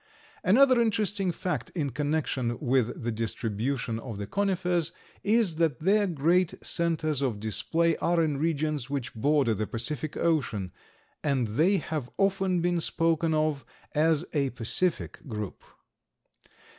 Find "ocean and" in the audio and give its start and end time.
10.17-11.49